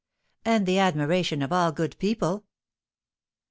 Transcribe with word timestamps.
"And 0.43 0.65
the 0.65 0.79
admiration 0.79 1.43
of 1.43 1.51
all 1.53 1.71
good 1.71 1.95
people." 1.99 2.43